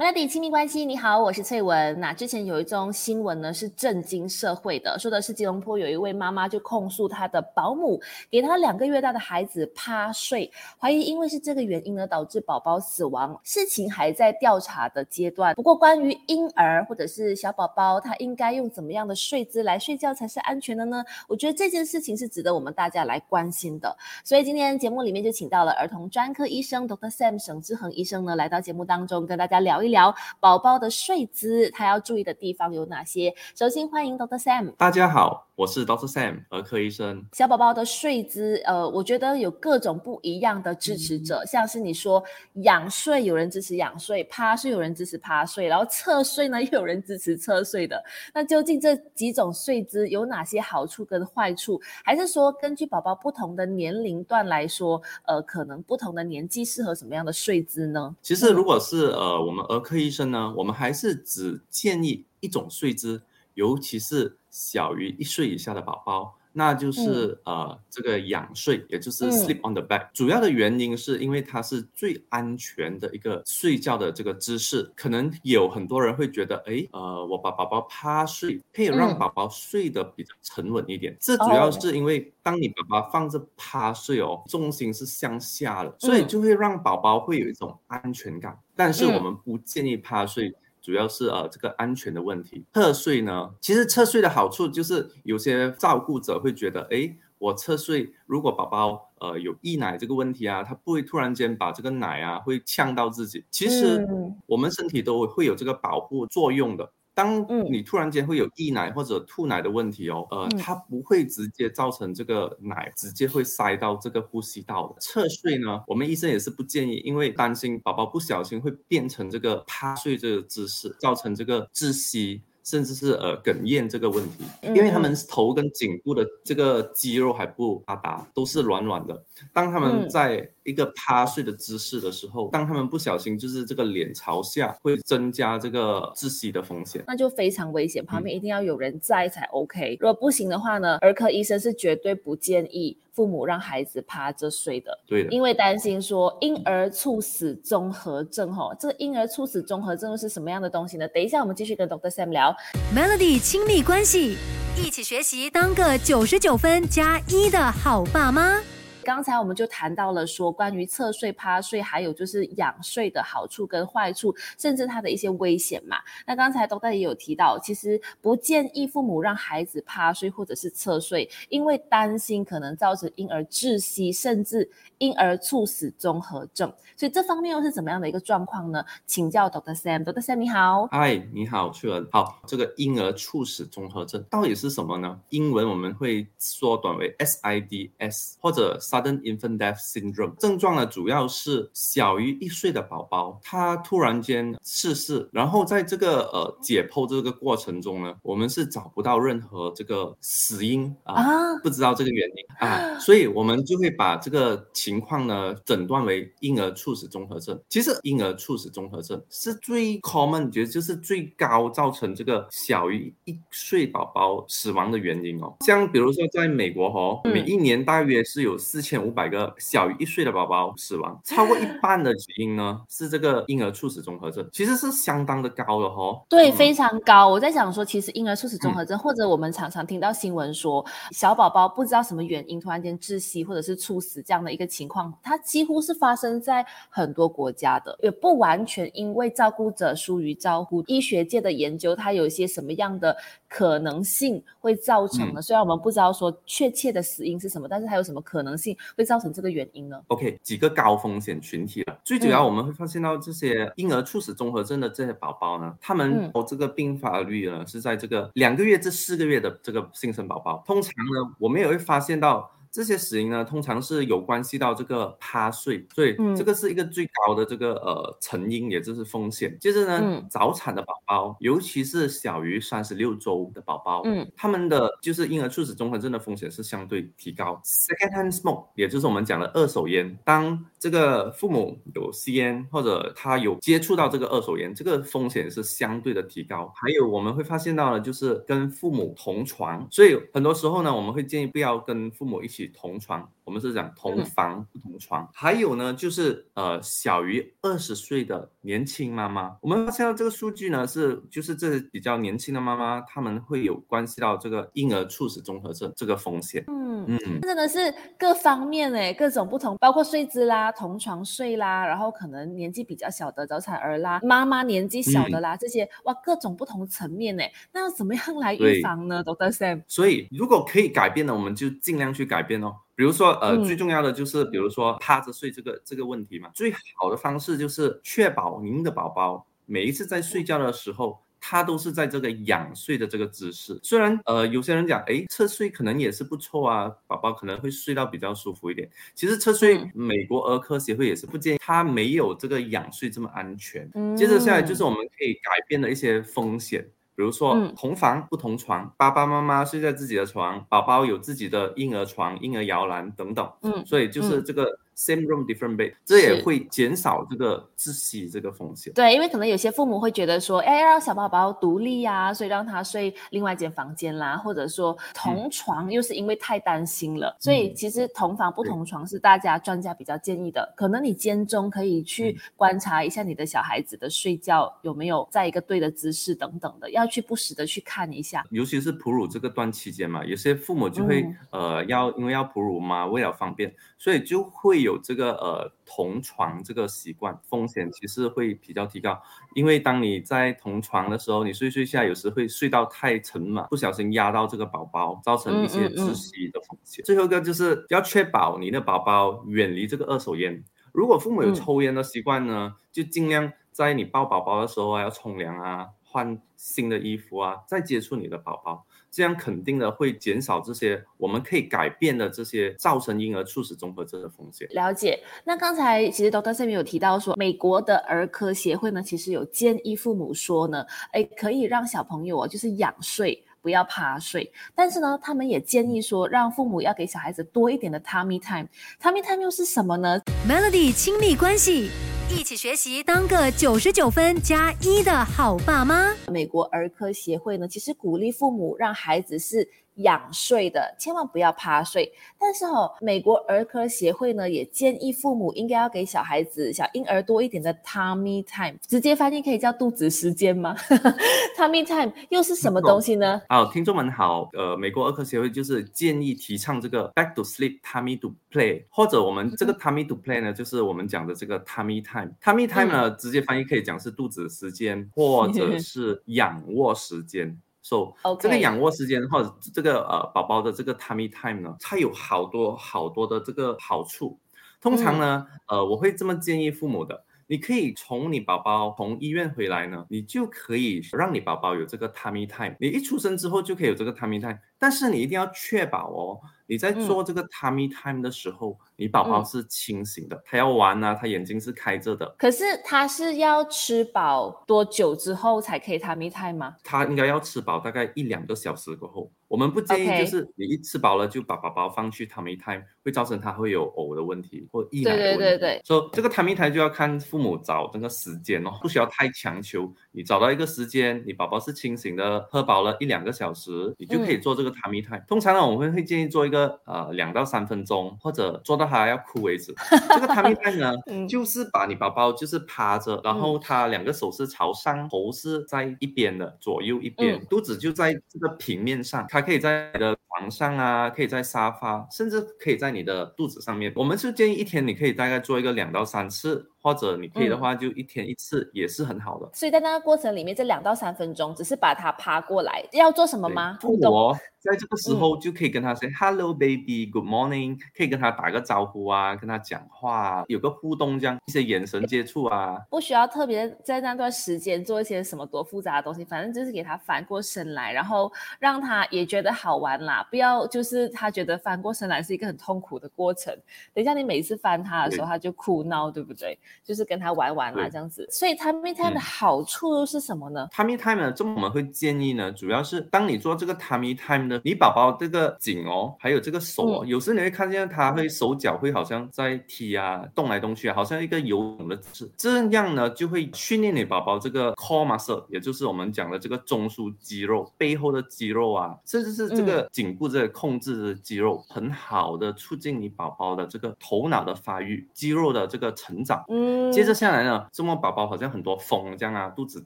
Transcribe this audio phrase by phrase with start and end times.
[0.00, 2.00] Melody 亲密关系，你好，我是翠文。
[2.00, 8.00] 那之前有一宗新闻呢，是震惊社会的，说的是吉隆坡有一位妈妈就控诉她的保姆
[8.30, 13.38] 给她两个月大的孩子趴睡，怀疑因为是这个原因呢，导致宝宝死亡。
[13.44, 15.54] 事情还在调查的阶段。
[15.54, 21.04] 不过，关于婴儿或者是小宝宝，他应该用怎么样的睡姿来睡觉才是安全的呢？
[21.28, 23.94] 我觉得这件事情是值得我们大家来关心的。
[24.24, 27.10] 所以今天节目里面就请到了儿童专科医生 Dr.
[27.10, 29.89] Sam 沈志恒医生呢，来到节目当中跟大家聊一。
[29.90, 33.34] 聊宝宝的睡姿，他要注意的地方有哪些？
[33.54, 34.74] 首先欢迎 Doctor Sam。
[34.76, 37.22] 大家好，我是 Doctor Sam，儿科医生。
[37.34, 42.24] 小宝宝的睡姿，呃，我觉得有各种不一样的支持者，像是你说
[42.62, 48.02] 仰睡，有人支持仰睡；趴睡，有人支持趴睡；然后侧睡呢，又有人支持侧睡的。
[48.32, 51.78] 那究竟这几种睡姿有哪些好处跟坏处？
[52.06, 58.16] 还是说根据宝宝不同的年龄段来说，呃，可能不同的年纪适合什么样的睡姿呢？
[58.22, 63.20] 其实如果是呃，我们儿科医生呢，我们还是只建议一种睡姿，
[63.54, 66.36] 尤其是小于一岁以下的宝宝。
[66.52, 70.08] 那就是呃，这个仰睡，也就是 sleep on the back。
[70.12, 74.82] 主要的原因是因为它是最安全的一个睡觉的这个姿势。
[74.96, 81.16] 可能有很多人会觉得，哎，呃，我把宝宝趴睡，可以让宝宝睡得比较沉稳一点。
[81.20, 88.58] 这主要是因为当你宝宝放着趴睡哦，重心是向下的，所以就会让宝宝会有一种安全感。
[88.74, 90.52] 但是我们不建议趴睡。
[90.80, 92.64] 主要是呃这个安全的问题。
[92.74, 103.44] 侧睡呢，其实侧睡的好处就是有些照顾者会觉得，哎，我侧睡，如果宝宝呃有溢奶这个问题啊，他不会突然间把这个奶啊会呛到自己。
[103.50, 104.06] 其实
[104.46, 106.90] 我们身体都会有这个保护作用的。
[107.20, 114.96] 当你突然间会有溢奶或者吐奶的问题哦，呃，它不会直接造成这个奶直接会塞到这个呼吸道的。
[115.00, 122.40] 侧睡呢，我们医生也是不建议，因为担心宝宝不小心会变成这个趴睡这个姿势，造成这个窒息。
[122.62, 129.22] 甚至是呃哽咽这个问题，因为他们头跟颈部的这个肌肉还不发达，都是软软的。
[129.52, 138.04] 当他们在一个趴睡的姿势的时候，当他们不小心就是这个脸朝下，会增加这个窒息的风险，那就非常危险。
[138.04, 139.96] 旁边一定要有人在才 OK。
[140.00, 142.96] 如果不行的话呢，儿科医生是绝对不建议。
[143.20, 151.06] 父母让孩子趴着睡的，对的，因为担心说婴儿猝死综合症，哈，这个婴儿猝死综合症是什么样的东西呢？
[151.08, 152.56] 等一下我们继续跟 Doctor Sam 聊。
[152.96, 154.38] Melody 亲密关系，
[154.74, 158.58] 一起学习，当个九十九分加一的好爸妈。
[159.02, 165.96] 刚才我们就谈到了说关于侧睡、趴睡，还有就是仰睡的好处跟坏处，甚至它的一些危险嘛。
[166.26, 176.70] 那刚才东大也有提到，其实不建议父母让孩子趴睡或者是侧睡，因为担心可能造成婴儿窒息，甚至婴儿猝死综合症。
[176.94, 178.84] 所以这方面又是怎么样的一个状况呢？
[179.06, 185.18] 请教 Doctor Sam，Doctor Sam 你好，嗨，你好，翠文，好，这个婴儿猝死综合症到底是什么呢？
[185.30, 188.78] 英文我们会缩短为 SIDS 或者。
[188.90, 207.56] Sudden infant death syndrome 症状呢，主要是小于一岁的宝宝，他突然间逝世，然后在这个呃解剖这个过程中呢，我们是找不到任何这个死因啊，不知道这个原因啊，所以我们就会把这个情况呢诊断为婴儿猝死综合症。
[207.68, 215.54] 其实婴儿猝死综合症是最 common，觉得就是最高造成这个小于一岁宝宝死亡的原因哦。
[215.64, 218.79] 像比如说在美国哦，每一年大约是有四。
[218.80, 226.24] 四千五百个小于一岁的宝宝死亡，超过一半的死因呢 是这个婴儿猝死综合症，其实是相当的高的哦。
[226.30, 227.28] 对，非常高。
[227.28, 240.82] 我在想说，其实婴儿猝死综合症，或者我们常常听到新闻说，小宝宝不知道什么原因突然间窒息或者是猝死这样的一个情况，它几乎是发生在很多国家的，也不完全因为照顾者疏于照顾。
[240.86, 243.14] 医学界的研究，它有一些什么样的
[243.46, 245.42] 可能性会造成呢？
[245.42, 248.69] 虽然我们不知道说确切的死因是什么，但是它有什么可能性？
[248.96, 251.98] 会造成这个原因呢？OK，几个高风险群体了。
[252.04, 260.62] 最主要我们会发现到这些婴儿猝死综合症的这些宝宝呢，他们哦这个病发率呢是在这个两个月至四个月的这个新生宝宝。
[260.66, 262.50] 通常呢，我们也会发现到。
[262.72, 269.56] 这些死因呢，通常是有关系到这个趴睡，所以这个是一个最高的这个呃成因，也就是风险。
[269.60, 277.60] 接着呢，早产的宝宝，尤其是小于三十六周的宝宝，嗯，他们的就是婴儿猝死综合症的风险是相对提高。
[277.64, 286.72] Second hand smoke，也就是我们讲的二手烟，当这个父母有吸烟或者他有接触到这个二手烟，这个风险是相对的提高。
[286.76, 292.59] 还有我们会发现到的就是跟父母同床，所以很多时候呢，我们会建议不要跟父母一起。
[292.68, 293.30] 同床。
[293.50, 295.28] 我们是讲同房不同床。
[295.34, 306.62] 还有呢，就是呃小于二十岁的年轻妈妈，我们发现到这个数据呢是就是这比较年轻的妈妈，他们会有关系到这个婴儿猝死综合症这个风险。
[306.68, 319.82] 嗯嗯，真的是各方面哎，各种不同，包括睡姿啦、同床睡啦，然后可能年纪比较小的早产儿啦，妈妈年纪小的啦，这些哇各种不同层面哎，那要怎么样来预防呢，Doctor Sam？
[319.88, 322.76] 所以如果可以改变的，我们就尽量去改变哦。
[323.00, 333.80] 比如说，呃，最重要的就是，比如说趴着睡这个这个问题嘛，最好的方式就是确保您的宝宝每一次在睡觉的时候，他都是在这个仰睡的这个姿势。
[333.82, 338.86] 虽然，呃，有些人讲，哎，侧睡可能也是不错啊，宝宝可能会睡到比较舒服一点。
[339.14, 343.90] 其实侧睡，美国儿科协会也是不建议，他没有这个仰睡这么安全。
[344.14, 346.86] 接着下来就是我们可以改变的一些风险。
[347.20, 353.46] 比如说同房不同床，爸爸妈妈睡在自己的床，宝宝有自己的婴儿床、婴儿摇篮等等。
[353.60, 354.66] 嗯，所以就是这个。
[355.00, 358.92] Same room, different bed，这也会减少这个窒息这个风险。
[358.92, 367.34] 对，因为可能有些父母会觉得说，哎，让小宝宝独立呀，所以让他睡另外一间房间啦，或者说同床，又是因为太担心了。
[367.40, 370.70] 所以其实同房不同床是大家专家比较建议的。
[370.76, 378.44] 可能你间中可以去观察一下你的小孩子的睡觉有没有在一个对的姿势等等的，要去不时的去看一下。
[378.50, 384.89] 尤其是哺乳这个段期间嘛，有些父母就会呃要因为要哺乳嘛，为了方便，所以就会有。
[384.90, 389.20] 有这个呃同床这个习惯，风险其实会比较提高，
[389.54, 397.04] 因为当你在同床的时候，你睡睡下有时会睡到太沉嘛，不小心压到这个宝宝，造成一些窒息的风险。
[397.04, 400.64] 最后一个就是要确保你的宝宝远离这个二手烟。
[400.92, 408.84] 如果父母有抽烟的习惯呢，就尽量在你抱宝宝的时候啊，要冲凉啊，换新的衣服啊，再接触你的宝宝。
[409.10, 414.68] 这样肯定的会减少这些我们可以改变的这些造成婴儿猝死综合症的风险。
[414.70, 415.20] 了解。
[415.44, 424.50] 那刚才其实 Doctor Sam 有提到说，美国的儿科协会呢，其实有建议父母说呢，哎，可以让小朋友啊，就是仰睡，不要趴睡。
[424.74, 428.68] 但是呢，他们也建议说，让父母要给小孩子多一点的 tummy time。
[429.02, 431.90] tummy time 又是什么呢？Melody 亲密关系。
[432.30, 436.14] 一起学习，当个九十九分加一的好爸妈。
[436.28, 439.68] 美国儿科协会呢，其实鼓励父母让孩子是。
[440.02, 442.12] 仰睡的，千万不要趴睡。
[442.38, 450.74] 但是哦，美国儿科协会呢也建议父母应该要给小孩子、小婴儿多一点的 tummy time，直接翻译可以叫肚子时间吗？
[451.56, 453.40] tummy time 又是什么东西呢？
[453.48, 462.30] 好，听众们好，呃，美国儿科协会就是建议提倡这个 back to sleep tummy to play，或者我们这个 tummy to play 呢，就是我们讲的这个 tummy time。
[462.42, 467.56] tummy time 呢，直接翻译可以讲是肚子时间，或者是 仰卧时间。
[467.82, 474.38] So，这个仰卧时间或者这个呃宝宝的这个 tummy time 呢，它有好多好多的这个好处。
[474.80, 482.76] 通常呢，呃，我会这么建议父母的，你可以从你宝宝从医院回来呢，你就可以让你宝宝有这个 tummy time。
[482.80, 486.40] 你一出生之后就可以有这个 tummy time，但是你一定要确保哦。
[486.66, 492.32] 你在做这个 tummy time 的时候，你宝宝是清醒的，他要玩啊，他眼睛是开着的。
[492.38, 496.76] 可是他是要吃饱多久之后才可以 tummy time 吗？
[496.84, 499.28] 他应该要吃饱大概一两个小时过后。
[499.48, 505.38] 我们不建议就是你一吃饱了就把宝宝放去 tummy time，会造成他会有呕的问题或溢奶的问题。
[505.38, 505.82] 对对对对。
[505.84, 509.92] 所以这个 tummy time 就要看父母找那个时间哦，不需要太强求。
[510.12, 515.22] 你找到一个时间，你宝宝是清醒的，喝饱了一两个小时，你就可以做这个 tummy time。
[515.26, 516.80] 通常呢，我们会建议做一个。
[516.84, 519.72] 呃，两到三分钟，或者做到他要哭为止。
[520.10, 529.24] 这个 tummy time 呢，就是把你宝宝就是趴着，然后他两个手是朝上，头是在一边的，左右一边，肚子就在这个平面上。
[529.28, 533.92] 他可以在你的床上啊，可以在沙发，甚至可以在你的肚子上面。
[533.94, 536.66] 我们是建议一天你可以大概做一个两到三次。
[536.82, 539.46] 或者你可以的话，就一天一次也是很好的。
[539.52, 543.78] 所以在那个过程里面，这两到三分钟，只是把它趴过来，要做什么吗？
[543.82, 544.34] 互动。
[544.60, 552.78] 在这个时候就可以跟他说 “Hello, baby, Good morning”，可以跟他打个招呼啊，跟他讲话，有个互动，这样一些眼神接触啊。
[552.88, 560.26] 不需要特别在那段时间做一些什么多复杂的东西，反正就是给他翻过身来，然后让他也觉得好玩啦。
[560.30, 563.54] 不要就是他觉得翻过身来是一个很痛苦的过程。
[563.92, 566.58] 等一下你每次翻他的时候，他就哭闹，对不对？
[566.84, 568.26] 就是跟他玩玩啦这样子。
[568.30, 596.44] 所以 tummy time 的好处又是什么呢？tummy time 呢，这么我们会建议呢，主要是当你做这个 tummy time 呢，你宝宝这个颈哦，还有这个手哦，有时你会看见他会手脚会好像在踢啊，动来动去啊，好像一个游泳的姿势，这样呢就会训练你宝宝这个 core muscle，也就是我们讲的这个中枢肌肉背后的肌肉啊，甚至是这个颈部这个控制的肌肉，很好的促进你宝宝的这个头脑的发育，肌肉的这个成长。
[596.48, 599.82] 嗯，接着下来呢，这么宝宝好像很多风这样啊，肚子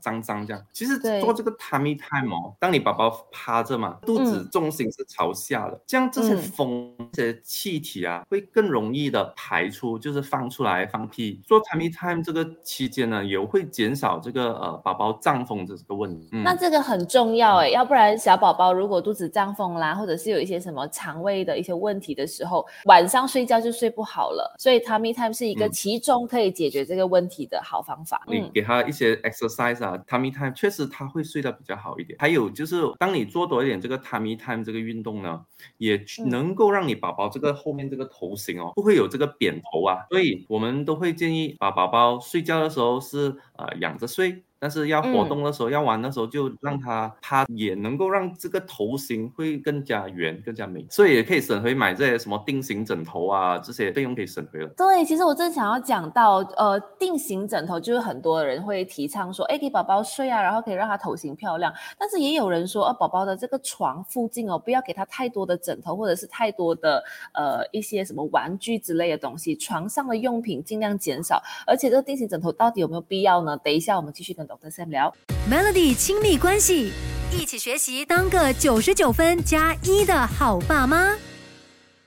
[0.00, 11.40] 胀胀这样，其实做这个 tummy time 哦，当你宝宝趴着嘛，肚子重心是朝下的，这样这些风、这些气体啊，会更容易的排出，就是放出来放屁。
[11.46, 16.28] 做 tummy time 这个期间呢，也会减少这个呃宝宝胀风的这个问题。
[16.32, 24.54] 那这个很重要哎，要不然小宝宝如果肚子胀风啦，或者是有一些什么肠胃的一些问题的时候，晚上睡觉就睡不好了。
[24.58, 28.22] 所以 tummy time 是一个其中可以解决这个问题的好方法。
[28.26, 32.18] 你给他一些 exercise 啊，tummy time 确实他会睡得比较好一点。
[32.18, 35.44] 还有就是，当你做多一点这个 tummy time 这个运动呢，
[35.78, 40.04] 也能够让你宝宝这个后面这个头型哦，不会有这个扁头啊。
[40.10, 44.42] 所以我们都会建议把宝宝睡觉的时候是呃仰着睡。
[44.64, 54.68] 但是要活动的时候，要玩的时候，就让他他也能够让这个头型会更加圆、更加美，所以也可以省回买这些什么定型枕头啊，这些费用可以省回了。
[54.68, 61.70] 对，其实我正想要讲到，呃，定型枕头就是很多人会提倡说，哎，给宝宝睡啊，然后可以让他头型漂亮。
[61.98, 67.04] 但是也有人说，呃，宝宝的这个床附近哦，不要给他太多的枕头，或者是太多的
[67.34, 71.42] 呃一些什么玩具之类的东西，床上的用品尽量减少。
[71.66, 73.54] 而且这个定型枕头到底有没有必要呢？
[73.58, 74.48] 等一下我们继续跟。
[74.62, 75.14] 跟 Sam 聊
[75.50, 76.92] Melody 亲密关系，
[77.32, 81.16] 一起学习当个九十九分加一的好爸妈。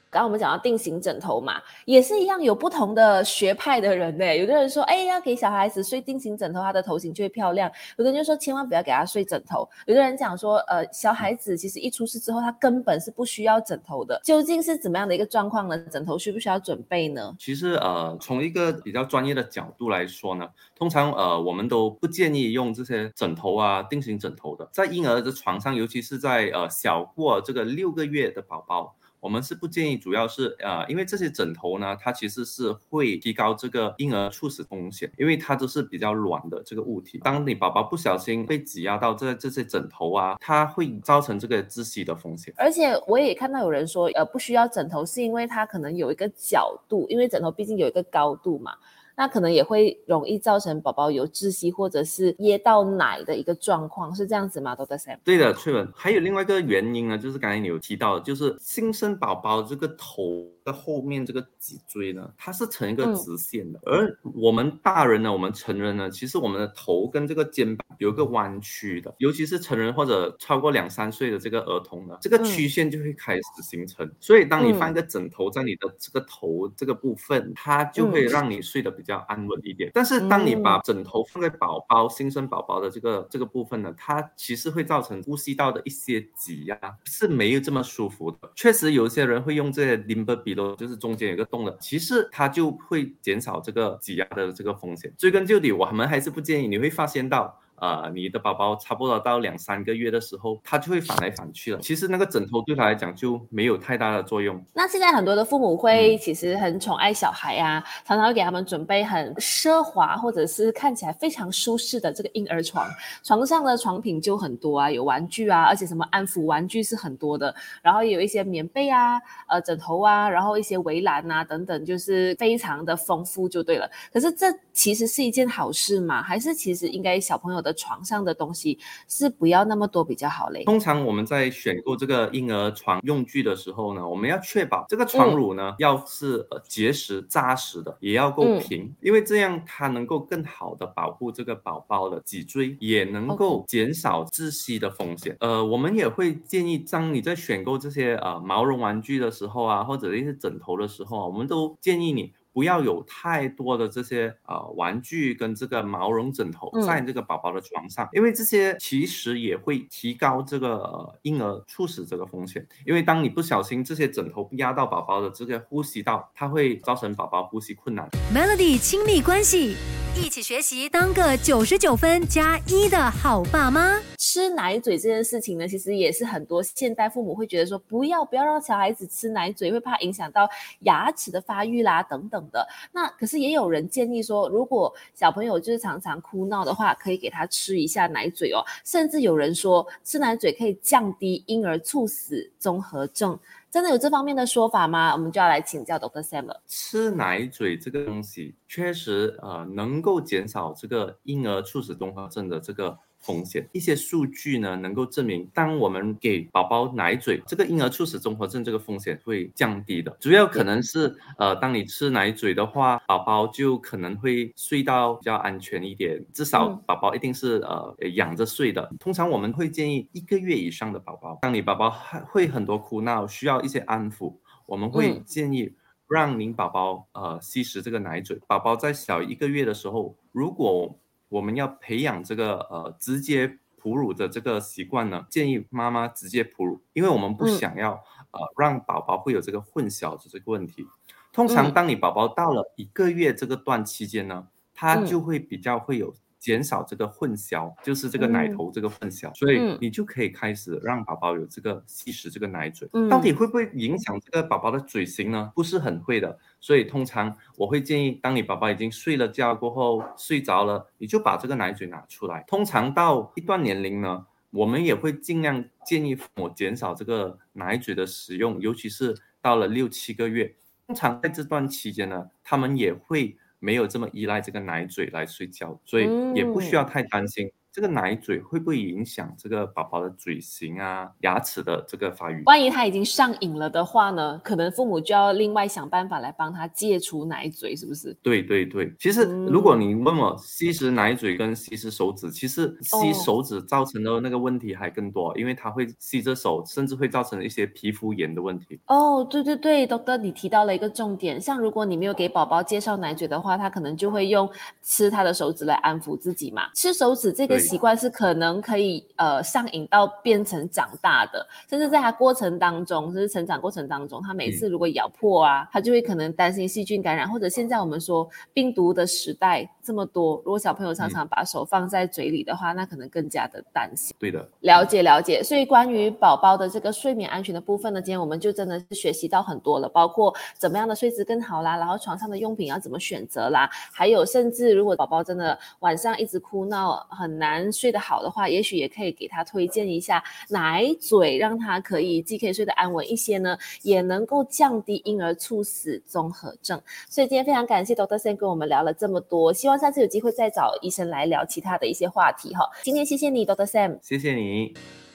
[0.09, 4.35] 刚刚我们讲到定型枕头嘛，也是一样有不同的学派的人呢。
[4.35, 9.67] 有的人说，哎，要给小孩子睡定型枕头，他的头型就会漂亮；有的人就说，千万不要给他睡枕头。
[9.85, 14.19] 有的人讲说，呃，小孩子其实一出世之后，他根本是不需要枕头的。
[14.23, 15.77] 究竟是怎么样的一个状况呢？
[15.91, 17.35] 枕头需不需要准备呢？
[17.37, 28.95] 其实，呃，从一个比较专业的角度来说呢，通常，呃，我们都不建议用这些枕头啊，定型枕头的，在婴儿的床上，尤其是在呃小过这个六个月的宝宝。
[29.27, 37.19] 我们是不建议，主要是呃，因为这些枕头呢，它其实是会提高这个婴儿猝死风险，因为它都是比较软的这个物体。
[37.25, 42.53] 当你宝宝不小心被挤压到这这些枕头啊，它会造成这个窒息的风险。
[42.55, 48.71] 而且我也看到有人说，呃，不需要枕头，是因为它可能有一个角度，因为枕头毕竟有一个高度嘛。
[49.17, 55.17] 那可能也会容易造成宝宝有窒息或者是噎到奶的一个状况，是这样子吗？Doctor Sam？
[55.23, 55.91] 对的，翠文。
[55.95, 74.07] 还有另外一个原因呢，就是刚才你有提到，就是新生宝宝这个头的后面这个脊椎呢，它是成一个直线的，而我们大人呢，我们成人呢，其实我们的头跟这个肩膀有一个弯曲的，尤其是成人或者超过两三岁的这个儿童呢，这个曲线就会开始形成。
[74.19, 79.07] 所以当你放一个枕头在你的这个头这个部分，它就会让你睡得比。
[79.07, 88.37] 较安稳一点，但是当你把枕头放在宝宝新生宝宝的这个这个部分呢，它其实会造成呼吸道的一些挤压，是没有这么舒服的。
[88.53, 90.35] 确实有些人会用这些 limber
[90.75, 95.13] 就是中间有个洞的，其实它就会减少这个挤压的这个风险。
[95.17, 96.67] 追根究底，我们还是不建议。
[96.67, 97.59] 你会发现到。
[97.79, 101.79] 呃，你的宝宝差不多到两三个月的时候，他就会反来反去了。
[101.79, 104.59] 其实那个枕头对他来讲就没有太大的作用。
[104.73, 112.89] 那现在很多的父母会其实很宠爱小孩啊，常常会给他们准备很奢华或者是看起来非常舒适的这个婴儿床，
[113.23, 117.53] 床上的床品就很多啊，有玩具啊，而且什么安抚玩具是很多的，
[117.83, 123.87] 然后有一些棉被啊、呃枕头啊，然后一些围栏啊等等，就是非常的丰富就对了。
[124.11, 126.23] 可是这其实是一件好事嘛？
[126.23, 130.63] 还是其实应该小朋友的床上的东西是不要那么多比较好嘞。
[130.65, 145.35] 通常我们在选购这个婴儿床用具的时候呢，我们要确保这个床褥呢要是呃结实扎实的，也要够平，因为这样它能够更好的保护这个宝宝的脊椎，也能够减少窒息的风险。
[145.39, 152.33] 呃，我们也会建议，当你在选购这些呃毛绒玩具的时候啊，或者一些枕头的时候啊，我们都建议你。
[152.57, 162.65] 不要有太多的这些呃玩具跟这个毛绒枕头在这个宝宝的床上，因为这些其实也会提高这个婴儿猝死这个风险。
[162.83, 168.09] 因为当你不小心这些枕头压到宝宝的这个呼吸道，它会造成宝宝呼吸困难。
[168.33, 169.75] Melody 亲密关系。
[170.19, 174.01] 一起学习，当个九十九分加一的好爸妈。
[174.17, 180.49] 吃奶嘴这件事情呢，其实也是很多现代父母会觉得说，不要不要让小孩子吃奶嘴，会怕影响到
[180.79, 182.67] 牙齿的发育啦等等的。
[182.91, 188.63] 那可是也有人建议说，如果小朋友就是常常哭闹的话，可以给他吃一下奶嘴哦。
[188.83, 193.37] 甚至有人说，吃奶嘴可以降低婴儿猝死综合症。
[193.69, 195.11] 真的有这方面的说法吗？
[195.13, 196.23] 我们就要来请教 Dr.
[196.23, 196.61] Sam 了。
[196.67, 202.97] 吃奶嘴这个东西，确实呃能够减少这个婴儿猝死综合症的这个。
[203.19, 210.15] 风险一些数据呢，能够证明，当我们给宝宝奶嘴，这个婴儿猝死综合症这个风险会降低的。
[210.19, 218.89] 主要可能是，呃，当你吃奶嘴的话，宝宝就可能会睡到比较安全一点，至少宝宝一定是呃仰着睡的。
[218.99, 224.33] 通常我们会建议一个月以上的宝宝，当你宝宝还会很多哭闹，需要一些安抚，
[224.65, 225.73] 我们会建议
[226.07, 228.39] 让您宝宝呃吸食这个奶嘴。
[228.47, 230.97] 宝宝在小一个月的时候，如果
[231.29, 237.93] 我们要培养这个呃直接哺乳的这个习惯呢，建议妈妈直接哺乳，因为我们不想要
[238.31, 240.85] 呃让宝宝会有这个混淆的这个问题。
[241.31, 246.13] 通常当你宝宝到了一个月这个段期间呢，他就会比较会有。
[246.39, 252.87] 减少这个混淆，就是这个奶头这个混淆，所以你就可以开始让宝宝有这个吸食这个奶嘴。
[253.09, 255.51] 到底会不会影响这个宝宝的嘴型呢？
[255.55, 262.43] 不是很会的，所以通常我会建议，当你宝宝已经睡了觉过后睡着了，你就把这个奶嘴拿出来。
[262.47, 270.55] 通常到一段年龄呢，我们也会尽量建议父母减少这个奶嘴的使用，尤其是到了六七个月。
[270.85, 273.35] 通常在这段期间呢，他们也会。
[273.59, 277.51] 没有这么依赖这个奶嘴来睡觉，所以也不需要太担心。
[277.77, 282.41] 这个奶嘴会不会影响这个宝宝的嘴型啊、牙齿的这个发育？
[282.45, 284.41] 万一他已经上瘾了的话呢？
[284.43, 288.17] 可能父母就要另外想办法来帮他戒除奶嘴，是不是？
[288.23, 298.79] 对对对，其实如果你问我吸食奶嘴跟吸食手指，其实吸手指造成的那个问题还更多，因为它会吸着手，甚至会造成一些皮肤炎的问题。
[298.87, 304.49] 哦，对对对，Doctor，你提到了一个重点，像如果你没有给宝宝介绍奶嘴的话，他可能就会用
[304.81, 306.71] 吃他的手指来安抚自己嘛。
[306.73, 307.66] 吃手指这个。
[307.67, 324.15] 习惯是可能可以呃上瘾到变成长大的，甚至在他过程当中，就是成长过程当中，他每次如果咬破啊，他就会可能担心细菌感染，或者现在我们说病毒的时代这么多，如果小朋友常常把手放在嘴里的话，那可能更加的担心。
[324.17, 325.43] 对的，了解了解。
[325.43, 337.56] 所以关于宝宝的这个睡眠安全的部分呢，今天我们就真的是学习到很多了，包括怎么样的睡姿更好啦，然后床上的用品要怎么选择啦，还有甚至如果宝宝真的晚上一直哭闹很难。
[337.71, 346.81] 睡得好的话，也许也可以给他推荐一下奶嘴，让他可以既可以睡得安稳一些呢，也能够降低婴儿猝死综合症。
[347.09, 352.69] 所以今天非常感谢 Doctor Sam 跟我们聊了这么多，希望下次有机会再找医生来聊其他的一些话题哈。
[352.83, 355.06] 今天谢谢你，Doctor Sam，谢谢你。